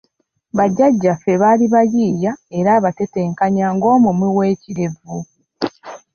[0.57, 5.15] Ba Jjajjaffe baali bayiiya era abatetenkanya ng’omumwi w’ekirevu.